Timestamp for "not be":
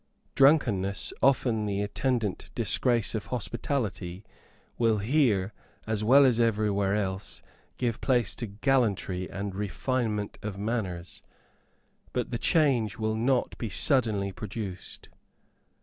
13.13-13.69